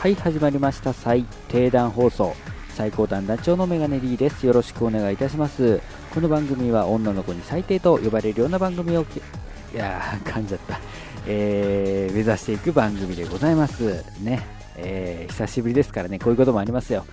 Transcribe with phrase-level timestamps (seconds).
[0.00, 0.94] はい始まりました。
[0.94, 2.34] 最低段放送。
[2.70, 4.46] 最高段団長のメガネリーです。
[4.46, 5.78] よろしくお願いいたします。
[6.14, 10.80] この番組は女の子に最低と呼ばれるような番組をいやー噛んじゃった、
[11.26, 14.02] えー、目指していく番組でございます。
[14.22, 14.40] ね、
[14.78, 16.18] えー、久しぶりですからね。
[16.18, 17.04] こういうこともありますよ。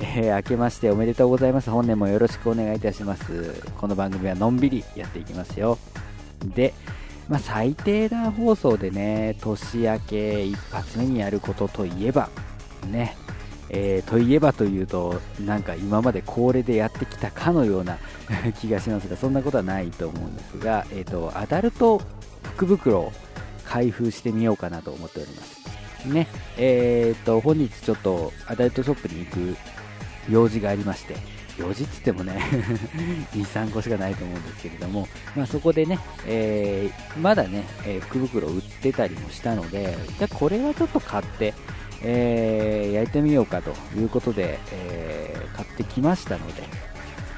[0.00, 1.70] えー、明けましておめでとうございます。
[1.70, 3.54] 本年もよろしくお願いいたします。
[3.78, 5.78] この番組はのんびりやっていきますよ。
[6.44, 6.74] で
[7.28, 12.28] まあ、最低な放送でね、年明け一発目にやることといえば、
[12.90, 13.16] ね、
[13.70, 17.98] えー、といえばというと、なんか今まで恒例でやってきたかのような
[18.60, 22.00] 気がしますが、そんなことはないと思うんですが、えーと、アダルト
[22.54, 23.12] 福袋を
[23.64, 25.62] 開封してみようかなと思っております。
[26.08, 26.26] ね、
[26.58, 29.56] えーと、本日ちょっとアダルトショップに行く
[30.28, 31.16] 用事がありまして、
[31.58, 32.40] 4時っつってもね
[33.32, 41.54] 2、 3個しかないと思うんですけれども、まあ、そこでね、えー、まだね、えー、福袋売ってたりもしたので、じゃこれはちょっと買って、
[42.02, 46.62] えー、焼いてみようかということで、えー、買ってきましたので、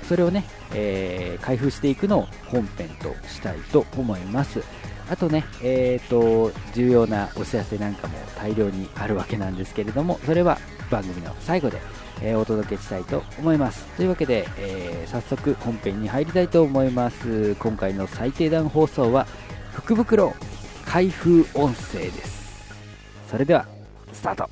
[0.08, 4.62] それをね、えー、開封していくのを本編としたいと思います。
[5.10, 10.58] あとね、えーと、重要なお知らせなんかも大量にあるわけなんですけれども、それは
[10.90, 11.78] 番組の最後で
[12.20, 13.84] えー、お届けしたいと思います。
[13.96, 17.54] というわけで、えー、早速本編に入りたいと思います。
[17.56, 19.26] 今回の最低段放送は
[19.72, 20.34] 福袋
[20.86, 22.74] 開封音声です。
[23.30, 23.66] それでは
[24.12, 24.48] スタート。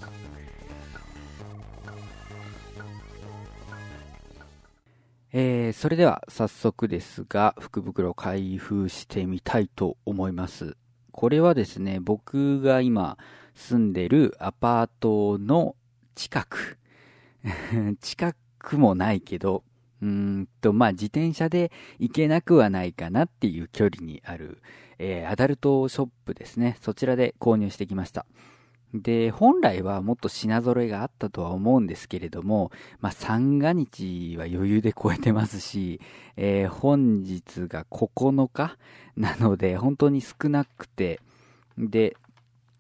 [5.34, 10.76] えー、それでは早速ですが福袋開封してみたいと思います。
[11.10, 13.16] これはですね僕が今
[13.54, 15.76] 住んでるアパートの
[16.14, 16.78] 近く
[18.00, 19.64] 近くもないけど、
[20.00, 24.60] うんと、まあ、自転車で行けなくはないかなっていう距離にある、
[24.98, 26.76] えー、アダルトショップですね。
[26.80, 28.26] そちらで購入してきました。
[28.94, 32.70] で、本来はもっと品揃えがあったとは思うんですけれども、
[33.00, 36.00] まあ、三が日は余裕で超えてますし、
[36.36, 38.76] えー、本日が9日
[39.16, 41.20] なので、本当に少なくて、
[41.78, 42.16] で、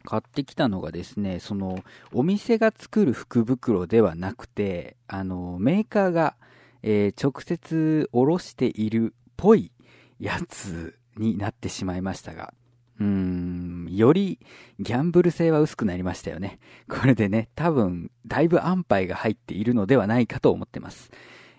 [0.04, 1.82] 買ってきたのがですね、その、
[2.12, 6.36] お店が作る福袋ではなくて、あの、メーカーが、
[6.82, 9.72] えー、直接おろしているっぽい
[10.18, 12.54] やつになってしまいましたが、
[13.00, 14.38] うーん、より
[14.78, 16.58] ギャンブル性は薄くなりましたよね。
[16.88, 21.10] これでね、多分、だいぶ安牌が入っているのではないかと思ってます。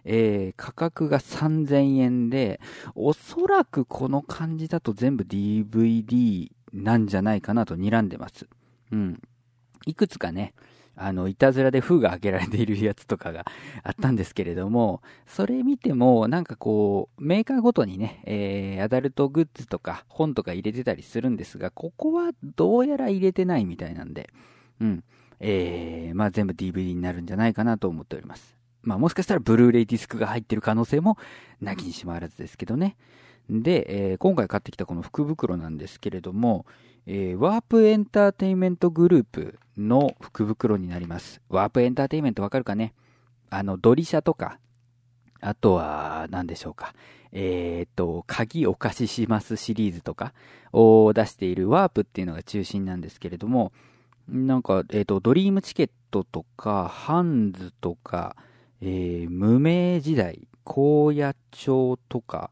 [0.05, 2.59] えー、価格が3000円で、
[2.95, 8.47] おそらくこの感じだと全部 DVD なんじゃないかなと睨んでます。
[8.91, 9.21] うん。
[9.85, 10.53] いくつかね、
[10.95, 13.45] あの、いたずらで封が開けられているやつとかが
[13.83, 24.29] あったんですけれども、それ見ても、なんかこう、メーカーごとにね、えー、アダルトグッズとか本とか入れてたりするんですが、ここはどうやら入れてないみたいなんで、
[24.79, 25.03] うん。
[25.39, 28.55] えー、まあ全部 DVD になるんじゃないかなと思っております。
[28.83, 31.17] まあもしかしたらブルーレイディスクが入ってる可能性も
[31.59, 32.95] なきにしもあらずですけどね。
[33.49, 36.65] で、えー、今回買ってきたこの福袋なんですけれども、
[37.05, 41.41] えー、ワープエンターテインメントグループの福袋になります。
[41.49, 42.93] ワープエンターテインメントわかるかね？
[43.49, 44.59] あの、ドリシャとか、
[45.41, 46.93] あとは、何でしょうか？
[47.33, 50.33] えっ、と、鍵お貸ししますシリーズとか
[50.71, 53.73] を出しているワープっていうのが中心なんですけれども、
[54.29, 58.37] なんか、えっ、と、ドリームチケットとか、ハンズとか、
[58.79, 62.51] えー、無名時代、荒野町とか、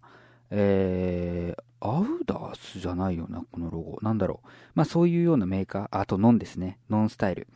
[0.51, 3.97] えー、アウダースじゃないよな、このロゴ。
[4.01, 4.47] なんだろう。
[4.75, 6.77] まあそういうようなメーカー、あとノンですね。
[6.89, 7.47] ノンスタイル。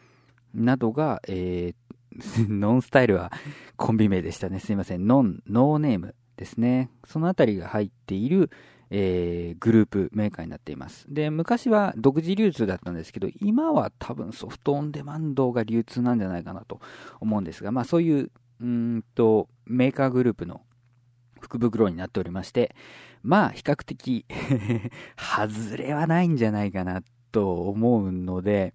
[0.53, 3.31] などが、えー、 ノンスタイルは
[3.75, 4.59] コンビ名でしたね。
[4.59, 5.05] すいません。
[5.05, 6.89] ノン、ノーネームですね。
[7.05, 8.49] そのあたりが入っている、
[8.89, 11.05] えー、グループメーカーになっています。
[11.09, 16.79] で、昔は独自流通だったんですけど、今は多分ソフトオンデマンドが流通なんじゃないかなと
[17.19, 18.31] 思うんですが、まあそういう、
[18.61, 20.61] うんと、メーカーグループの
[21.57, 22.75] 福袋になっておりまして、
[23.23, 24.25] まあ比較的
[25.17, 28.73] 外れはないんじゃないかなと思うので、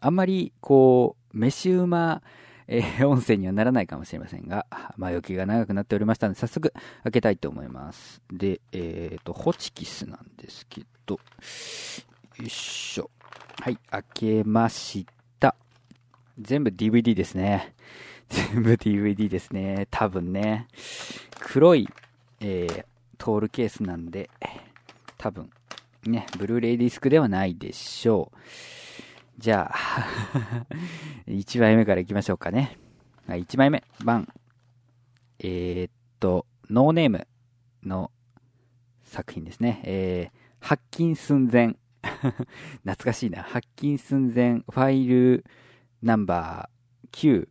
[0.00, 2.22] あんまりこう、飯馬、
[2.66, 4.66] えー、音声にはならないかもしれませんが、
[4.96, 6.72] 前置きが長くなっておりましたので、早速
[7.02, 8.22] 開けたいと思います。
[8.32, 11.20] で、えっ、ー、と、ホチキスなんですけど、よ
[12.44, 13.10] いしょ。
[13.60, 15.06] はい、開けまし
[15.38, 15.54] た。
[16.38, 17.74] 全部 DVD ですね。
[18.32, 19.86] 全部 DVD ですね。
[19.90, 20.66] 多分ね。
[21.38, 21.86] 黒い、
[22.40, 22.84] えー、
[23.18, 24.30] トールケースなんで、
[25.18, 25.50] 多分、
[26.04, 28.38] ね、ブルーレイディスクではないでしょう。
[29.38, 30.66] じゃあ
[31.28, 32.78] 1枚目からいきましょうかね。
[33.28, 34.28] 1枚目、バン。
[35.38, 37.26] えー、っと、ノーネーム
[37.82, 38.10] の
[39.04, 39.82] 作品ですね。
[39.84, 41.76] えー、発禁寸前。
[42.82, 43.42] 懐かしいな。
[43.42, 45.44] 発禁寸前ファイル
[46.02, 47.48] ナンバー9、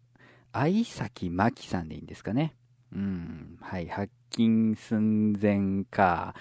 [0.54, 2.56] 相崎真紀さんでいいんですかね？
[2.94, 6.36] うん、はい、発禁寸前か。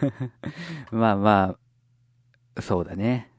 [0.92, 1.58] まあま
[2.56, 3.32] あ、そうだね。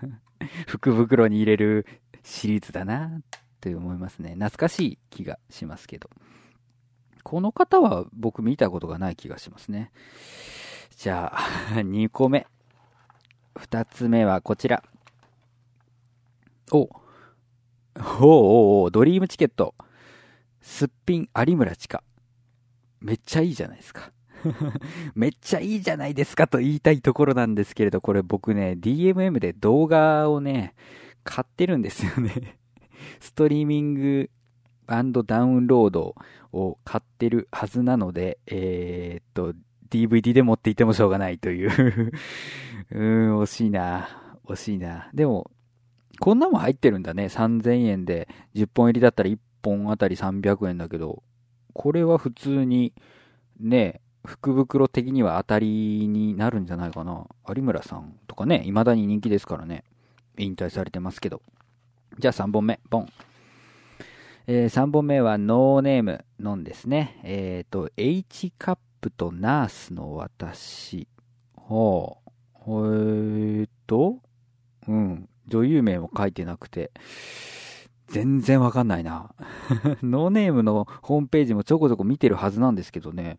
[0.66, 1.86] 福袋に入れる
[2.22, 3.22] シリーズだなっ
[3.60, 4.30] て思いますね。
[4.34, 6.10] 懐かしい気がしますけど。
[7.22, 9.92] この方は僕見たことがない気がしますね。
[10.96, 11.38] じゃあ、
[11.80, 12.46] 2個目。
[13.54, 14.82] 2つ目はこちら。
[16.72, 16.88] お
[18.22, 19.74] おおおドリームチケット。
[20.62, 22.02] すっぴん有村地下。
[23.00, 24.12] めっちゃいいじゃないですか。
[25.14, 30.74] めっちゃいいじゃないですかと言いたいところなんですけれど、これ僕ね、DMM で動画をね、
[31.24, 32.58] 買ってるんですよね。
[33.20, 34.30] ストリーミング
[34.86, 36.14] ダウンロード
[36.52, 39.54] を買ってるはずなので、えー、っと、
[39.90, 41.70] DVD で持っていてもしょうがないという
[42.90, 44.08] うーん、惜しいな。
[44.46, 45.10] 惜しいな。
[45.12, 45.50] でも、
[46.20, 47.24] こんなもん入ってるんだね。
[47.24, 51.22] 3000円で、10本入りだったら1本あたり300円だけど、
[51.72, 52.92] これは普通に、
[53.58, 57.26] ね、福袋的には当たりになるんじゃないかな。
[57.48, 59.82] 有村さんとかね、未だに人気ですからね。
[60.36, 61.40] 引退されてますけど。
[62.18, 63.08] じゃあ3本目、ボン。
[64.46, 67.18] えー、3本目はノーネームのんですね。
[67.24, 71.08] えっ、ー、と、H カップとナースの私。
[71.56, 72.30] ほう。
[72.58, 74.18] えーと、
[74.86, 75.29] うん。
[75.50, 76.90] 女優名も書いてなくて。
[78.08, 79.34] 全然わかんないな。
[80.02, 83.38] ノーネームのホームページもちょこちょこ見てるはずなんですけどね。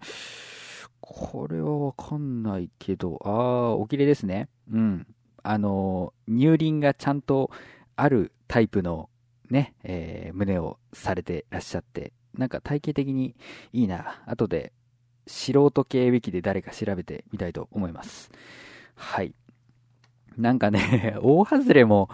[1.01, 4.47] これはわかんないけど、ああ、おきれですね。
[4.71, 5.07] うん。
[5.43, 7.51] あの、乳輪がちゃんと
[7.97, 9.09] あるタイプの
[9.49, 13.35] ね、えー、胸をされてらっしゃって、なんか体型的に
[13.73, 14.23] いいな。
[14.25, 14.71] 後で
[15.27, 18.31] 素人系ウィキで誰か調べてみたいと思います。
[18.95, 19.33] はい。
[20.37, 22.09] なんかね、 大外れも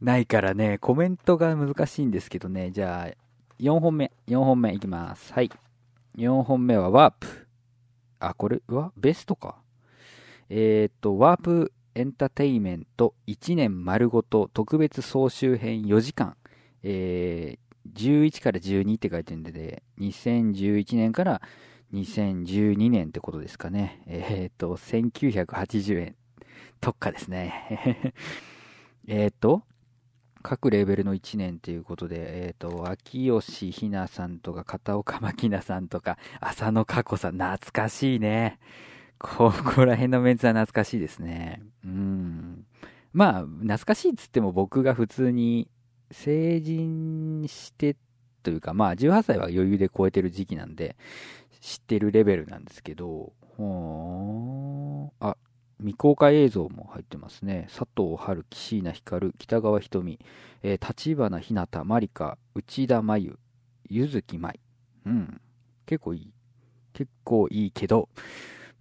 [0.00, 3.14] ないからね、コメントが難しいんですけどね、じゃあ、
[3.60, 5.32] 4本目、4本目いきます。
[5.32, 5.50] はい。
[6.16, 7.48] 4本目はワープ。
[8.18, 9.56] あ、これはベストか。
[10.48, 16.36] えー、っと、ワープエンターテイメント1年丸ごと特別総集編4時間。
[16.82, 21.42] えー、11から12って書いてるんで、で2011年から
[21.92, 24.02] 2012年ってことですかね。
[24.06, 26.16] えっ、と、1980円
[26.80, 28.14] 特価ですね。
[29.06, 29.62] えっと、
[30.42, 38.58] 各レベルの1年ということで、えっ、ー、と、秋吉ひなさんとか、片岡真なさんとか、浅野佳子さん、懐かしいね。
[39.18, 41.62] ここら辺のメンツは懐かしいですね。
[41.84, 42.64] うん。
[43.12, 45.68] まあ、懐かしいっつっても僕が普通に
[46.10, 47.96] 成人して
[48.42, 50.96] というか、まあ、18歳は余裕で超えてる時期なんで、
[51.60, 55.36] 知ってるレベルなんですけど、ほーあ、
[55.80, 57.66] 未公開映像も入ってますね。
[57.68, 60.18] 佐藤春樹、椎名光、北川瞳、
[60.62, 63.38] えー、立花ひなた、まりか、内田真由、
[63.88, 64.60] 柚木舞。
[65.06, 65.40] うん。
[65.86, 66.32] 結構いい。
[66.92, 68.08] 結構いいけど、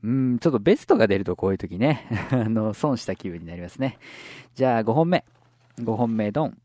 [0.04, 3.98] うん、ちょっとベストが出るとこういう時ね、 あの、損した気分になりますね。
[4.56, 5.26] じゃあ5本目。
[5.78, 6.58] 5本目、ドン。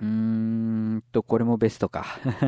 [0.00, 2.06] うーんと、これもベストか。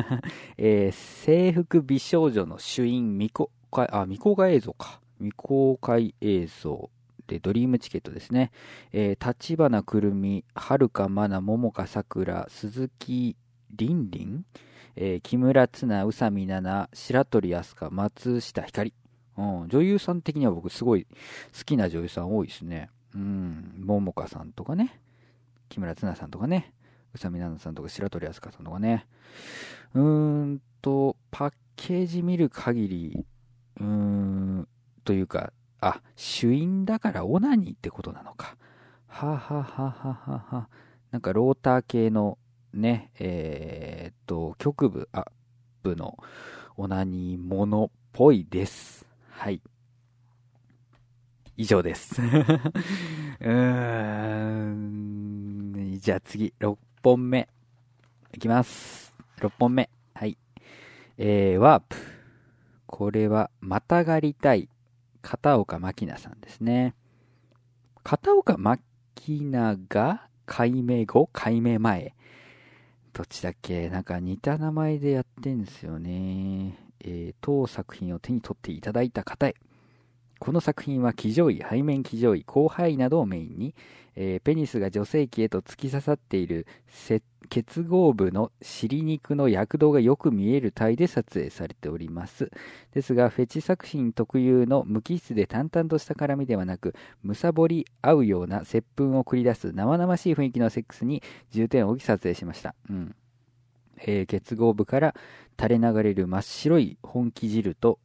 [0.57, 5.01] えー、制服美少女の主演未公開、あ、未公開映像か。
[5.19, 6.89] 未公開映像
[7.27, 8.51] でドリームチケットですね。
[8.91, 13.35] えー、立花くるみ、はるかまな、桃かさくら、鈴木
[13.75, 14.45] りんりん、
[14.95, 18.93] えー、木村綱、宇佐美奈々、白鳥康香、松下ひかり。
[19.37, 22.89] うん、女優さん的には僕すごい好きな女優さん多いですね。
[23.13, 24.99] うん、桃かさんとかね、
[25.69, 26.73] 木村綱さんとかね。
[27.13, 29.05] 宇佐美奈々さんとか白鳥康香さんとかね。
[29.93, 33.25] うーんと、パッケージ見る限り、
[33.79, 34.67] うーん、
[35.03, 35.53] というか、
[35.85, 38.57] あ、主因だからオナニーってことなのか。
[39.05, 40.67] はははははは。
[41.11, 42.39] なんかローター系の
[42.73, 45.25] ね、えー、っと、局部アッ
[45.83, 46.17] プの
[46.75, 49.05] オナニーものっぽいです。
[49.29, 49.61] はい。
[51.55, 52.19] 以上です。
[52.25, 55.99] うーん。
[55.99, 57.47] じゃあ次、6本目。
[58.33, 59.13] いきます。
[59.37, 59.91] 6本目。
[60.15, 60.35] はい。
[61.19, 61.95] えー、ワープ。
[62.87, 64.67] これは、またがりたい、
[65.25, 66.93] 片岡牧菜さんですね。
[68.03, 68.79] 片岡真
[69.49, 72.13] なが、改名後、改名前。
[73.11, 73.89] どっちだっけ？
[73.89, 76.77] なんか似た名前でやってんですよね。
[76.99, 79.55] えー、当作品を手に取っていただいた方へ。
[80.39, 83.75] この作品は騎乗位、背面騎乗位、広範囲などをメインに、
[84.15, 86.67] えー、ペニスが女性器へと突き刺さっている
[87.49, 92.51] 結合部の尻肉の躍動がよく見える体で撮影されております。
[92.93, 102.75] ですが、フェチ作品特有の無機質で淡々とした絡みではなく、むさぼり合うような接吻を繰り出す生々しい雰囲気のセックスに重点を置き撮影しました。
[102.89, 103.15] うん
[103.97, 105.15] えー、結合部から
[105.59, 107.99] 垂れ流れる真っ白い本気汁と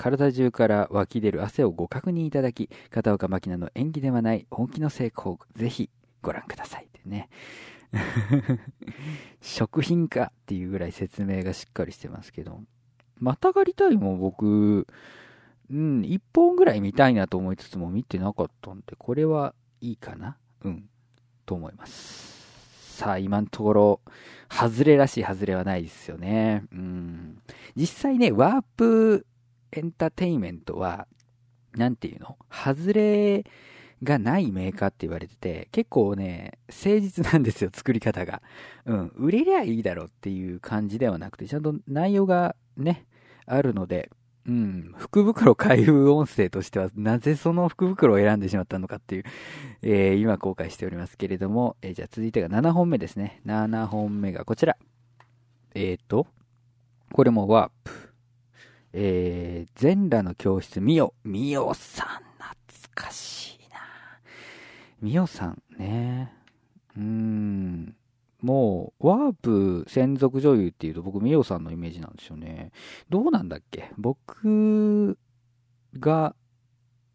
[0.00, 5.90] 体中から湧き出る汗をご確認いただき、片岡牧菜の演技ではない本気の成功をぜひ
[6.22, 7.28] ご覧くださいってね。
[9.42, 12.62] 食品かっていうぐらい説明がしっかりしてますけど、
[13.18, 14.86] またがりたいも僕、
[15.70, 20.88] うん、一本ぐらい見たいなと思いつつも見てなかったんで、これはいいかなうん、
[21.44, 22.96] と思います。
[22.96, 24.00] さあ、今のところ、
[24.50, 26.64] 外れらしい外れはないですよね。
[26.72, 27.42] うん。
[27.76, 29.26] 実際ね、ワープ
[29.72, 31.06] エンターテインメントは、
[31.74, 32.36] なんていうの？
[32.50, 33.44] 外れ
[34.02, 38.42] がないメーカーって言われてて、結構ね、誠実なんですよ、作り方が。
[38.86, 43.06] うん、売れりゃいいだろうっていう感じではなくて、ちゃんと内容がね、
[43.46, 44.10] あるので、
[44.46, 49.24] うん、福袋開封音声としては、なぜその福袋を選んでしまったのかっていう、
[49.82, 53.42] えー、今後悔しておりますけれども、えー、じゃあ続いてが7本目ですね。
[53.44, 54.76] 7本目がこちら。
[55.74, 56.26] えっ、ー、と、
[57.12, 58.09] これもワープ。
[58.92, 61.14] えー、全裸の教室、みよ。
[61.24, 62.06] みよさん、
[62.38, 62.54] 懐
[62.94, 63.78] かしいな。
[65.00, 66.32] みよさんね。
[66.96, 67.96] うーん。
[68.40, 72.72] もう、ワープ専属女優っていうと僕、みよさんのイメージなんですよね。
[73.08, 73.90] どうなんだっけ？
[73.96, 75.16] 僕
[75.98, 76.34] が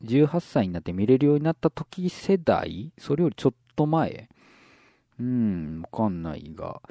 [0.03, 2.93] 18歳になって見れるようになった時世代？
[2.97, 4.29] それよりちょっと前？
[5.19, 6.81] うん、わかんないが。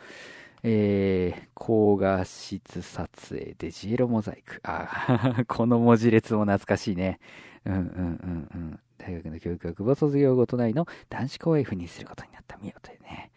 [0.66, 4.60] えー、高画質撮影、デジエロモザイク。
[4.64, 7.20] あ この文字列も懐かしいね。
[7.66, 8.80] うんうんうんうん。
[8.98, 13.30] 大学の教育学部卒業後都内の男子校へ赴任することになったみよというね。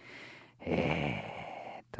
[0.62, 1.38] えー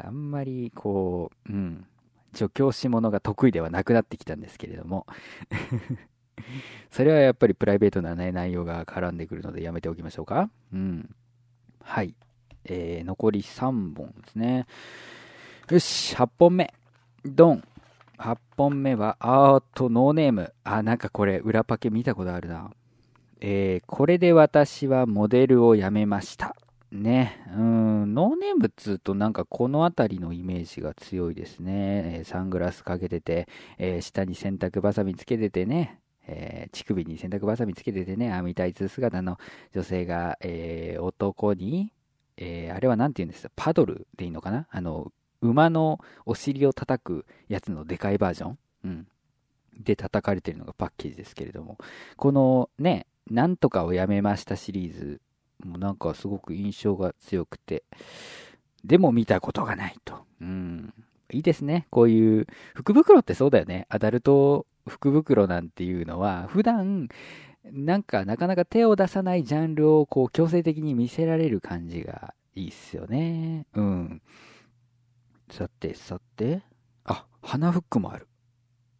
[0.00, 1.86] あんまりこう、うん、
[2.34, 5.06] 助教師ものが得意ではなくなってきたんですけれども。
[6.90, 10.50] それはやっぱりプライベートな、ね、内容が絡んでくるのでやめておきましょうか。
[10.72, 11.14] うん。
[11.82, 12.14] はい。
[12.64, 14.66] えー、残り3本ですね。
[15.70, 16.72] よし、8本目。
[17.26, 17.62] ドン。
[18.16, 20.54] 8本目は、アートノーネーム。
[20.64, 22.70] あ、なんかこれ、裏パケ見たことあるな。
[23.42, 26.56] えー、これで私はモデルを辞めました。
[26.90, 27.44] ね。
[27.54, 32.20] うん、ノーネームっつうとなんかこの辺りのイメージが強いですね。
[32.20, 33.46] えー、サングラスかけてて、
[33.76, 36.00] えー、下に洗濯バサミつけててね。
[36.26, 39.38] えー、乳首に洗濯バサミつけててね、網タイツ姿の
[39.74, 41.92] 女性が、えー、男に、
[42.38, 44.66] えー、あれは何て言うんですか、パドルでいいのかな？
[44.70, 49.06] あの、馬のお尻を叩くやつのでかいバージョン、うん、
[49.78, 51.78] で叩かれてるのがパッケージですけれども、
[52.16, 55.20] このね、なんとかをやめましたシリーズ、
[55.64, 57.84] もなんかすごく印象が強くて、
[58.84, 60.24] でも見たことがないと。
[60.40, 60.94] うん。
[61.30, 61.86] いいですね。
[61.90, 63.86] こういう、福袋ってそうだよね。
[63.88, 67.08] アダルト福袋なんていうのは、普段、
[67.64, 73.66] なんかなかなか手を出さないジャンルをこう強制的に見せられる感じがいいっすよね。
[73.74, 74.22] うん。
[75.50, 76.62] さて、さて。
[77.04, 78.28] あ、鼻フックもある。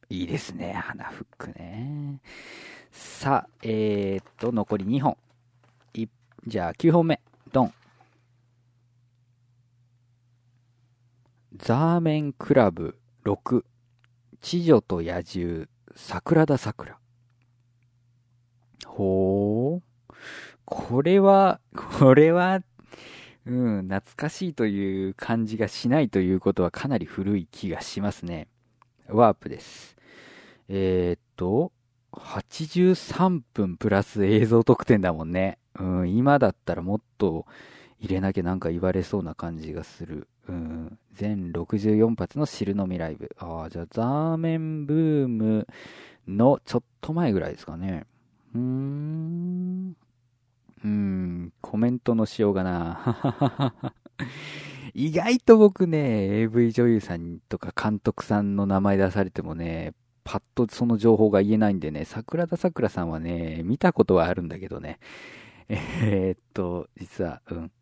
[0.08, 2.20] いいですね、鼻フックね。
[2.90, 5.16] さあ、えー、っと、残り2本。
[5.94, 6.06] い
[6.46, 7.20] じゃあ、9本目。
[7.52, 7.74] ドン。
[11.56, 13.64] ザーメンクラブ6。
[14.40, 16.98] 知女と野獣、桜田桜。
[18.86, 19.82] ほー。
[20.64, 21.60] これは、
[21.98, 22.62] これは
[23.48, 28.46] うん、懐かしいという感じがしないということはかなり古い気がしますね。
[29.08, 29.96] ワープです。
[30.68, 31.72] えー、っと、
[32.12, 35.58] 83分プラス映像特典だもんね。
[35.80, 37.46] うん、今だったらもっと
[38.00, 40.28] 入れなきゃなんか言われそうな感じがする。
[40.46, 43.34] うん、全64発の汁飲みライブ。
[43.38, 45.66] ああ、じゃあザーメンブーム
[46.26, 48.04] のちょっと前ぐらいですかね。
[48.54, 49.96] うーん。
[50.84, 51.27] うん、
[51.60, 53.74] コメントのしようがな。
[54.94, 64.98] 意外と僕ね、AV 女優さんとか監督さんの名前出されてもね、パッとその情報が言えないんでね、桜田桜さんはね、見たことはあるんだけどね、
[65.68, 67.72] えー、っと、実は、うん、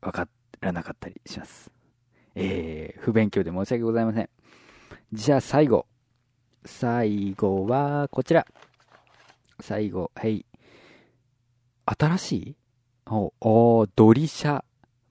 [0.00, 0.28] わか
[0.60, 1.70] らなかったりします。
[2.34, 4.28] えー、不勉強で申し訳ございません。
[5.12, 5.86] じゃあ最後。
[6.64, 8.46] 最後はこちら。
[9.60, 10.44] 最後、はい。
[11.86, 12.56] 新しい？
[13.10, 14.62] お、おドリシャ、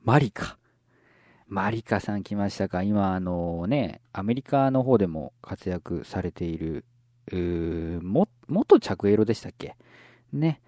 [0.04, 0.60] マリカ。
[1.48, 2.84] マリカさん来ましたか？
[2.84, 6.86] 今、あのね、アメリカの方でも活躍されている、
[8.04, 9.76] も、元着エロでしたっけ？
[10.32, 10.62] ね。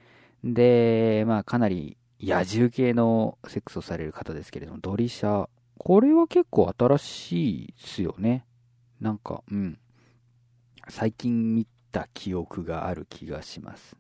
[0.44, 8.44] で、まあかなり野獣系のセックスをされる方ですけれども、ドリシャ、これは結構新しいですよね。
[9.00, 9.78] なんか、うん。
[10.88, 13.96] 最近見た記憶がある気がします。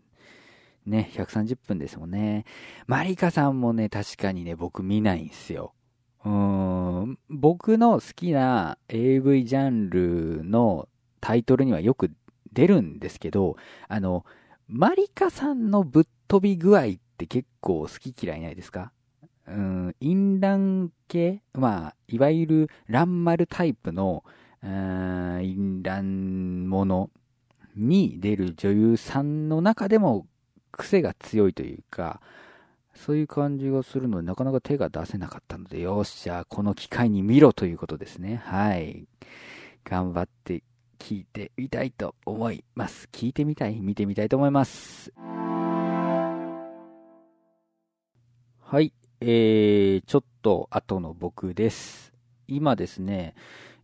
[0.89, 2.45] ね、130分ですもんね。
[2.87, 5.73] マリカさんもね、確かにね、僕見ないんすよ。
[6.25, 10.89] うん、僕の好きな AV ジャンルの
[11.21, 12.11] タイトルにはよく
[12.51, 13.55] 出るんですけど、
[13.87, 14.25] あの、
[14.67, 16.85] マリカさんのぶっ飛び具合っ
[17.17, 18.91] て結構好き嫌いないですか？
[19.47, 21.41] うん、淫乱系？
[21.53, 24.23] まあ、いわゆる乱丸タイプの、
[24.61, 27.09] 淫乱もの
[27.75, 30.27] に出る女優さんの中でも
[30.71, 32.21] 癖が強いというか、
[32.95, 38.41] そういう感じがするので、なかなか手が出せなかったので、よし、じゃあこの機会に見ろということですね。
[38.45, 39.07] はい。
[39.85, 40.63] 頑張って
[40.99, 43.07] 聞いてみたいと思います。
[43.11, 45.13] 聞いてみたい見てみたいと思います。
[48.59, 48.93] はい。
[49.21, 52.13] えー、ちょっと後の僕です。
[52.47, 53.33] 今ですね、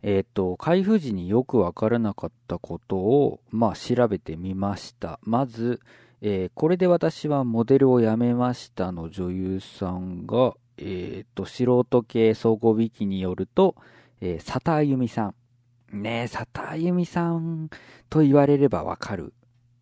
[0.02, 5.18] えっ、ー、と、開封時によくわからなかったことを、まあ、調べてみました。
[5.22, 5.80] まず、
[6.22, 13.76] えー、これで私はモデルを辞めましたの女優さんが、えっ、ー、と、素人系総合ビキによると、
[14.20, 15.34] えー、佐田あゆみさん。
[15.92, 17.68] ねえ、佐田あゆみさん
[18.08, 19.34] と言われればわかる。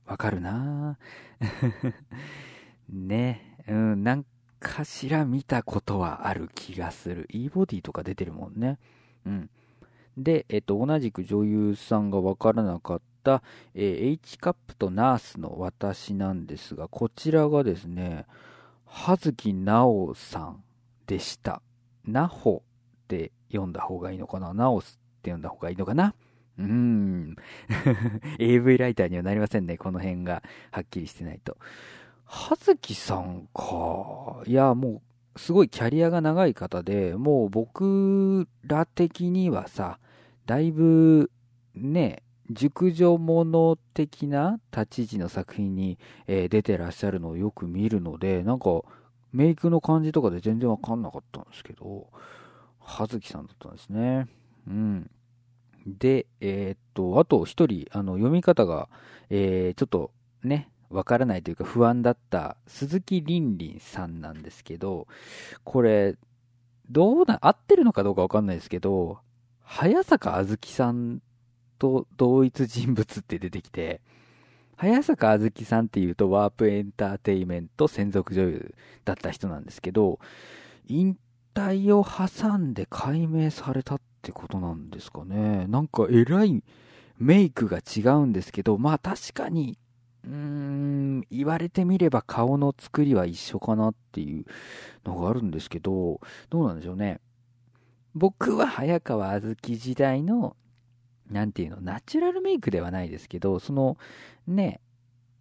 [0.06, 0.98] わかるな
[2.88, 4.26] ねうん、なん
[4.60, 7.26] かしら見たことはある気がする。
[7.30, 8.78] e ボディとか出てるもんね。
[9.24, 9.50] うん。
[10.16, 13.42] で、えっと、同じく女優さんがわからなかったた、
[13.74, 18.26] えー、H カップとナースの私なんですが、こちらがですね、
[18.86, 20.62] 葉月直さん
[21.06, 21.60] でした。
[22.04, 24.54] なほって読んだ方がいいのかな？
[24.54, 26.14] 直すって読んだ方がいいのかな？
[26.58, 27.36] うーん。
[28.38, 29.76] AV ライターにはなりませんね。
[29.76, 31.56] この辺がはっきりしてないと。
[32.24, 34.42] 葉月さんか。
[34.46, 35.02] いや、も
[35.36, 39.98] う、すごいキャリアが長い方で、もう僕ら的にはさ、
[40.46, 41.30] だいぶ、
[41.74, 48.82] ね、熟女者的な立ち位置の作品に、えー、出てらっしゃるのをよく見るので、なんか、
[49.32, 52.08] メイクの感じとかで全然わかんなかったんですけど、
[52.78, 54.28] 葉月さんだったんですね。
[54.68, 55.10] うん。
[55.86, 58.88] で、えー、っと、あと一人、あの、読み方が、
[59.30, 65.08] えー、ちょっとね、わからないというか不安だった鈴木凛々さんなんですけど、
[65.64, 66.16] これ、
[66.90, 69.18] どうな、合ってるのかどうかわかんないですけど、
[69.62, 71.20] 早坂あずきさん
[71.78, 74.00] と同一人物って出てきて、
[74.76, 80.18] 早坂あずきさんっていうとワープエンターテイメント専属女優だった人なんですけど、
[80.86, 81.16] 引
[81.54, 85.66] 退を挟んで解明されたってことなんですかね。
[85.68, 86.62] なんかえらい
[87.18, 89.78] メイクが違うんですけど、まあ確かに、
[90.24, 94.44] うーん、言われてみれば顔の作りは一緒かなっていう
[95.04, 97.20] のがあるんですけど、どうなんでしょうね。
[98.14, 100.56] 僕は早川あずき時代の、
[101.30, 103.96] なんていうの、ナチュラルメイクではないですけど、その、
[104.46, 104.80] ね、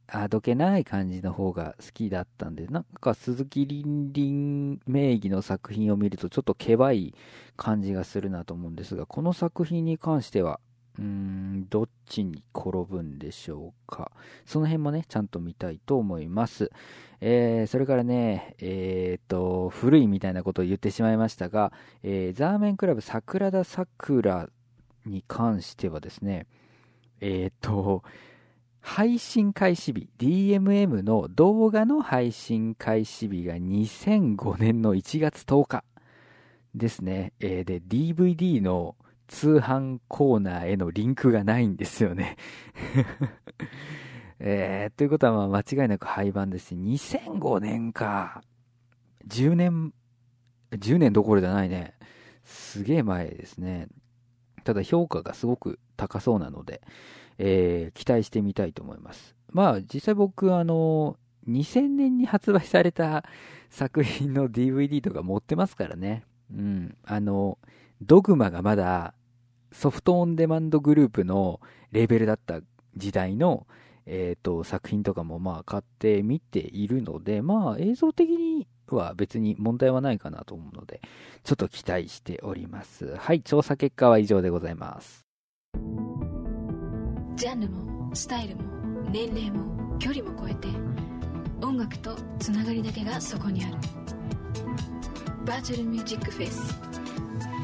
[0.07, 7.15] あどけない感じの方が好きだったんで、なんか鈴木凛々名義の作品を見るとちょっとけばい
[7.55, 10.59] 感じがするなと思うんですが、この作品に関しては、
[10.99, 14.11] うーん、どっちに転ぶんでしょうか。
[14.45, 16.69] その辺もね、ちゃんと見たいと思います。
[17.19, 21.71] えー、それからね、えー、と、古いみたいなことを言ってしまいましたが、
[22.03, 24.49] えー、ザーメンクラブ桜田桜
[25.05, 26.47] に関してはですね、
[27.19, 28.03] えー、と、
[28.81, 35.83] 配信開始日、DMM の動画の配信開始日が2005年の1月10日
[36.75, 37.31] ですね。
[37.39, 42.37] えー、で、DVD の通販コーナーへのリンクがないんですよね
[44.39, 48.43] えー、ということはまあ間違いなく廃盤ですし、2005年か。
[49.27, 49.93] 10年、
[50.71, 51.93] 10年どころじゃないね。
[52.43, 53.87] すげえ前ですね。
[54.63, 56.81] ただ評価がすごく高そうなので、
[57.37, 59.35] えー、期待してみたいと思います。
[59.51, 63.25] まあ実際僕あの、2000年に発売された
[63.69, 66.23] 作品の DVD とか持ってますからね。
[66.55, 66.97] うん。
[67.03, 67.57] あの、
[68.01, 69.13] ドグマがまだ
[69.71, 71.59] ソフトオンデマンドグループの
[71.91, 72.61] レベルだった
[72.95, 73.67] 時代の、
[74.05, 81.01] えっ、ー、と、作品とかもまあ買ってみているので、まあ映像的には別に問題はないかなと思うので、
[81.43, 83.15] ちょっと期待しております。
[83.17, 85.23] はい、調査結果は以上でございます。
[87.35, 88.63] ジャンルもスタイルも
[89.09, 90.67] 年齢も距離も超えて
[91.61, 93.75] 音楽とつながりだけがそこにある
[95.45, 96.79] バーチャルミュージックフェス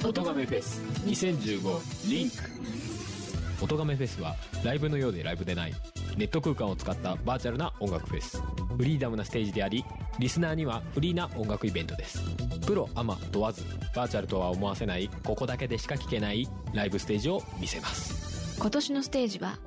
[0.06, 5.74] 音亀フェス2015リンク音亀フェスはライブのようでライブでない
[6.20, 8.44] ネット空間を使ったバーチャルな音楽フェス。
[8.78, 9.86] フリーダムなステージであり
[10.20, 12.22] リスナーにはフリーな音楽イベントです。
[12.68, 13.64] プロアマ問わず
[13.96, 18.60] バーチャルとは思わせないここだけでしか聴けないライブステージを見せます。
[18.60, 19.58] 今年のステージは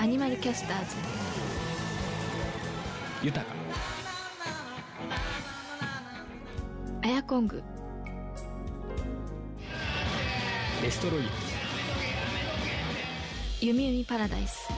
[0.00, 0.96] アニマルキャスターズ。
[3.22, 3.54] 豊か。
[7.04, 7.62] アヤコング。
[10.82, 11.28] デストロイゆみ
[13.64, 14.68] ゆみパラダイス。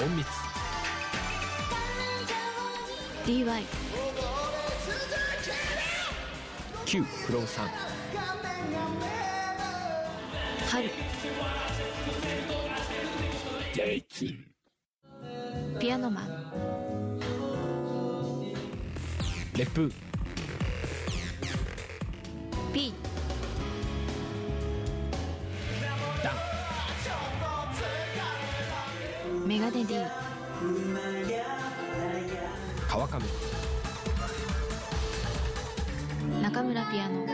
[0.00, 0.26] 隠密。
[3.26, 3.62] DY
[6.84, 7.68] 旧フローさん
[10.70, 10.88] 春。
[15.80, 17.20] ピアノマン。
[19.56, 19.90] 烈風。
[22.72, 22.94] P
[32.88, 33.18] 川上。
[36.40, 37.26] 中村ピアノ。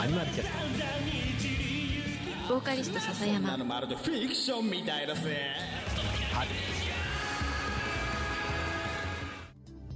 [0.00, 3.56] アニマルキャスターボーカリスト笹山。
[3.56, 5.50] まるでフィクションみたいだぜ
[6.32, 6.48] 春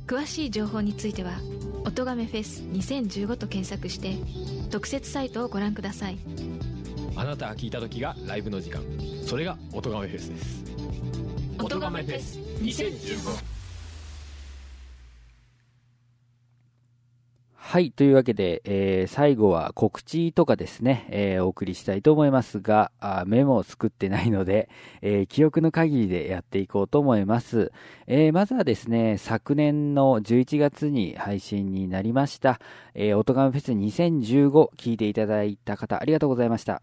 [0.09, 1.35] 詳しい情報については
[1.87, 4.16] 「おとがめフェス2015」と検索して
[4.68, 6.18] 特設サイトをご覧ください
[7.16, 8.83] あなたが聞いた時がライブの時間
[9.25, 10.64] それが音亀フェスです
[11.62, 13.61] 音亀フェス2015
[17.70, 17.92] はい。
[17.92, 24.68] というわけで、えー最後は告知とかですね、えーお送りしたいと思いますが、あメモを作ってないので、
[25.03, 27.70] えー記憶の限りでやっていこうと思います。
[28.09, 32.59] えーまずはですね、昨年の11月に配信になりました、
[32.94, 36.83] えー、音ガメフェス2015聞いていただいた方、ありがとうございました。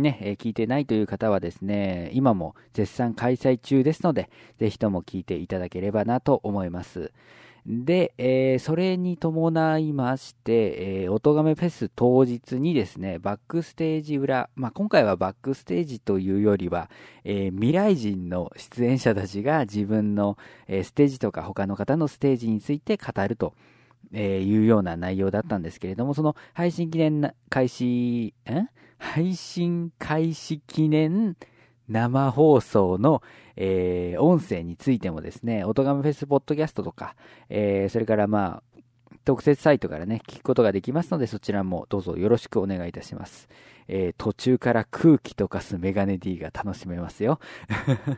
[0.00, 7.12] ね、え聞いてないという方はですね、今も絶賛開催中ですので、ぜひとも聞いていただければなと思います。
[7.66, 16.88] で、えーそれに伴いまして、えー、音亀フェス当日にですね、バックステージ裏、まあ、今回はバックステージというよりは、
[17.24, 23.54] えー未来人の出演者たちが自分の、えーステージとか他の方のステージについて語ると、
[24.12, 31.36] えいうような内容だったんですけれども、その配信記念開始、ん配信開始記念
[31.88, 33.22] 生放送の、
[33.56, 37.14] えー音声についてもですね、音ガメフェスポッドキャストとか、
[37.48, 38.80] えーそれからまあ、
[39.24, 43.48] 特設サイトからね、聞くことができますので、そちらもどうぞよろしくお願いいたします。
[43.88, 47.38] えー途中から空気とかすメガネ D が楽しめますよ。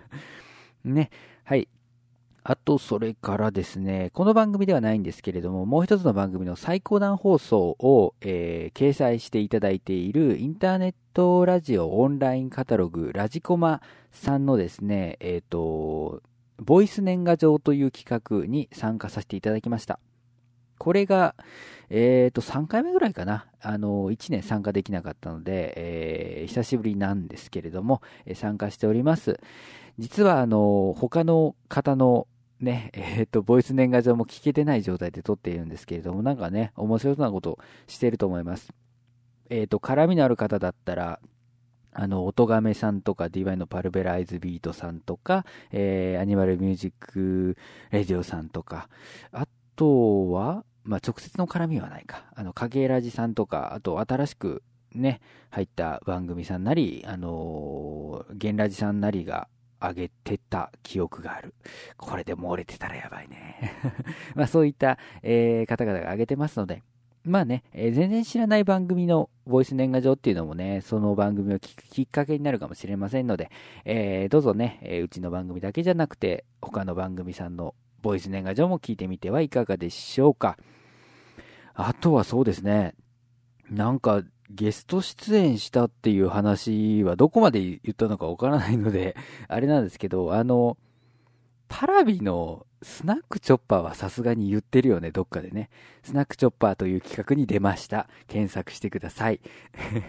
[0.85, 1.11] ね、
[1.45, 1.69] はい。
[2.45, 16.23] あと、それからですね、この番組ではないんですけれども、もう一つの番組の最高段放送を、えー掲載していただいているインターネットラジオオンラインカタログ、ラジコマさんのですね、えっ、と、
[16.59, 18.07] ボイス年賀状という企
[18.43, 19.99] 画に参加させていただきました。
[20.79, 21.35] これが、
[21.91, 23.47] えっ、と、3回目ぐらいかな。
[23.61, 28.03] あの、1年参加できなかったので、えー久しぶりなんですけれども、
[28.35, 29.39] 参加しております。
[29.99, 32.27] 実は、あの、他の方の
[32.61, 38.73] ね、 えっ、と、ボイス年賀状も聞けてない状態で撮っているんですけれども、なんかね、面白そうなことしてると思います。
[39.51, 41.21] えっ、と、絡みのある方だったら、
[41.93, 47.57] あの、音亀さんとか、DY のパルベライズビートさんとか、えーアニマルミュージック
[47.91, 48.89] レディオさんとか、
[49.33, 52.25] あとは、まあ、直接の絡みはないか。
[52.35, 54.63] あの、影ラジさんとか、あと、新しく
[54.95, 55.21] ね、
[55.51, 59.49] 入った番組さんなり、あのー、ゲンラジさんなりが
[59.83, 61.55] 上げてた記憶がある。
[61.99, 63.75] これで漏れてたらやばいね。
[64.35, 66.83] まあ、そういった、えー方々が上げてますので、
[67.23, 73.51] まあね、えー全然知らない番組のボイス年賀状っていうのもね、その番組を聞くきっかけになるかもしれませんので、
[73.85, 80.57] えーどうぞね、えーうちの番組だけじゃなくて、他の番組さんのボイス年賀状も聞いてみてはいかがでしょうか。
[81.81, 82.95] あとはそうですね、
[83.71, 89.15] なんかゲスト出演したっていう話はどこまで言ったのかわからないので、
[89.47, 90.77] あれなんですけど、あの、
[91.69, 95.71] パラビのスナックチョッパーはさすがに言ってるよね、どっかでね。
[96.03, 98.09] スナックチョッパーという企画に出ました。
[98.27, 99.41] 検索してください。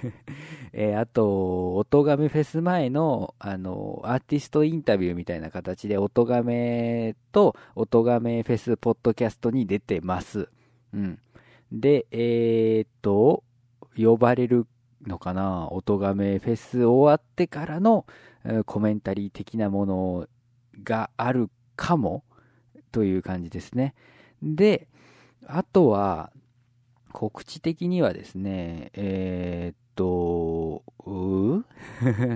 [0.74, 10.50] えーあと、音亀フェス前の、あの、アーティストインタビューみたいな形で、音亀と音亀フェスポッドキャストに出てます。
[10.96, 11.20] うん。
[11.72, 13.44] で、えーっと、
[13.98, 14.68] 呼ばれる
[15.06, 15.68] のかな？
[15.72, 18.06] 音亀フェス終わってからの、
[18.66, 20.28] コメンタリー的なもの
[20.84, 22.24] があるかも？
[22.92, 23.94] という感じですね。
[24.42, 24.88] で、
[25.46, 26.32] あとは、
[27.12, 31.66] 告知的にはですね、えーっと、う？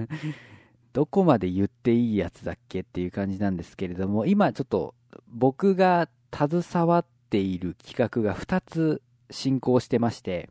[0.93, 4.93] どこまで言っていいやつだっけっていう感じなんですけれども、今ちょっと
[5.27, 9.01] 僕が携わっている企画が2つ
[9.33, 10.49] 進行してまして、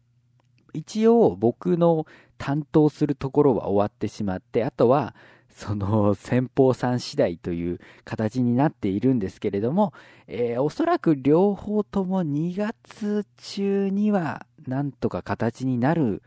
[0.75, 2.07] 一応僕の
[2.39, 5.15] 担当するところは終わってしまって、あとは
[5.51, 9.93] その先方さん次第という形になっているんですけれども、
[10.27, 16.23] えー、おそらく両方とも2月中にはなんとか形になる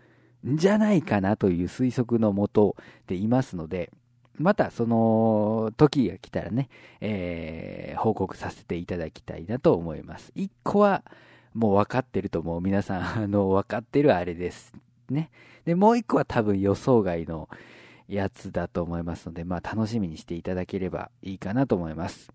[0.48, 2.76] んじゃないかなという推測のもと
[3.08, 3.92] でいますので、
[4.38, 6.70] またその時が来たらね、
[7.02, 10.32] えー、報告させていただきたいなと思います。
[10.36, 11.04] 1個は
[11.56, 12.62] もう分かってると思う。
[12.62, 14.74] 皆さん、 あの、分かってるあれです。
[15.10, 15.32] ね。
[15.66, 17.50] で、もう1個は多分予想外の、
[18.08, 22.32] やつだと思いますので、まあ楽しみにしていただければいいかなと思います。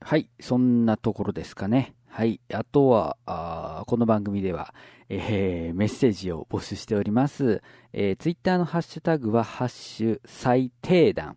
[0.00, 1.94] はい、そんなところですかね。
[2.08, 4.74] はい、あとは、あこの番組では、
[5.08, 7.62] えー、メッセージを募集しております。
[7.92, 11.36] えー、ツイッターのハッシュタグは、ハッシュ最低段。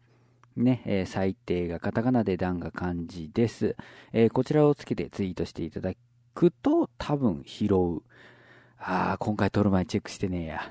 [0.55, 3.75] ね、えー、最低がカタカナで段が漢字です。
[4.13, 5.93] えー、こちらをつけてツイートしていただ
[6.35, 8.03] くと多分拾う
[8.77, 10.61] ああ、今回撮る前チェックしてねえや。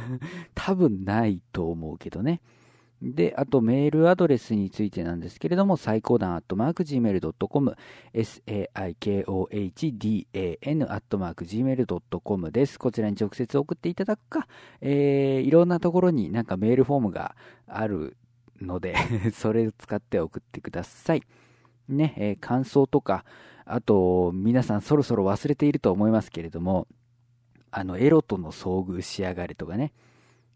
[0.54, 2.40] 多分ないと思うけどね。
[3.02, 7.76] で、あとメールアドレスについてなんですけれども、最高段アットマーク Gmail.com、
[8.14, 9.46] saikohdan
[10.90, 12.78] アットマーク Gmail.com です。
[12.78, 14.48] こちらに直接送っていただくか、
[14.80, 18.16] えー、いろんなところになんかメールフォームがある
[18.60, 18.96] ので
[19.32, 21.22] それを使って送ってください。
[21.88, 23.24] ね、えー、感想とか、
[23.72, 26.88] あと、皆さんそろそろ忘れていると思いますけれども、
[27.70, 29.92] あの、エロとの遭遇しやがれとかね。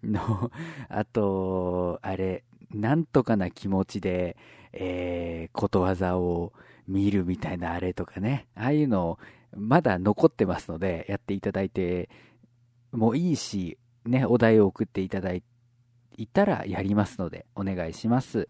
[0.03, 0.51] の、
[0.89, 4.37] あと、あれ、なんとかな気持ちで、
[4.73, 6.53] えー、ことわざを
[6.89, 8.49] 見るみたいなあれとかね。
[8.57, 9.21] ああいうの、
[9.57, 12.11] まだ残ってますので、やっていただいて
[12.91, 15.45] もいいし、ね、お題を送っていただい
[16.33, 18.49] たらやりますので、お願いします。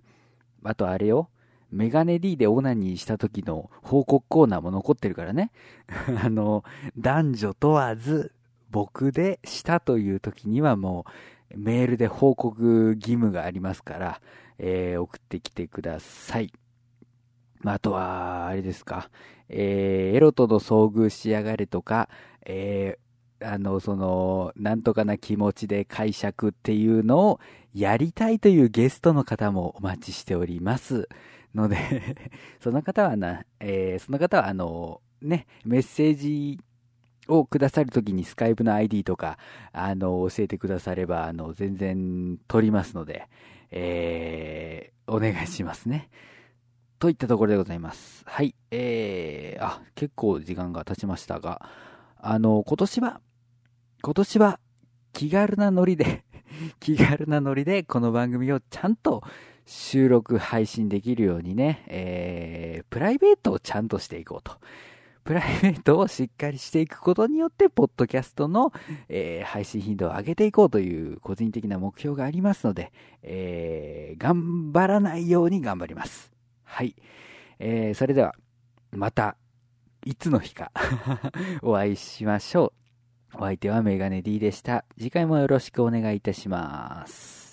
[0.63, 1.29] あとあれよ。
[1.75, 5.51] メガネ D でオナニーした時の報告コーナーも残ってるからね。
[6.23, 6.65] あの、
[6.97, 8.33] 男女問わず、
[8.71, 11.05] 僕でしたという時にはも
[11.55, 14.21] うメールで報告義務がありますから、
[14.59, 16.53] えー、送ってきてください。
[17.65, 19.11] あとは、あれですか、
[19.49, 22.09] えー、エロとの遭遇しやがれとか、
[22.47, 27.41] えー、あの、その、なんとかな気持ちで解釈っていうのを
[27.75, 31.09] やりたいというゲストの方もお待ちしております。
[31.55, 31.79] ので
[32.61, 36.61] その方はな、えー、その方はあの、ね、メッセージ
[37.29, 39.39] をくださるときにスカイプの ID とか、
[39.73, 43.29] あの、教えてくだされば、あの、全然取りますので、
[43.71, 46.11] えー、お願いしますね。
[46.99, 48.23] といったところでございます。
[48.27, 48.55] はい。
[48.71, 51.69] えー、あ、結構時間が経ちましたが、
[52.19, 53.21] あの、今年は、
[54.03, 54.61] 今年は
[55.13, 56.25] 気軽なノリで
[56.81, 59.23] 気軽なノリでこの番組をちゃんと
[59.67, 64.53] 収録配信できるようにね、えー、プライベートをちゃんとしていこうと。
[65.25, 68.73] プライベートをしっかりしていくことによって、ポッドキャストの、
[69.09, 76.31] えー、配信頻度を上げていこうという個人的な目標がありますので、えー、頑張らないように頑張ります。
[76.63, 76.95] はい。
[77.59, 78.35] えー、それでは、
[78.93, 79.37] また、
[80.05, 80.71] いつの日か
[81.63, 82.75] お会いしましょ
[83.33, 83.39] う。
[83.39, 84.85] お相手はメガネ D でした。
[84.99, 87.44] 次回もよろしくお願いいたします。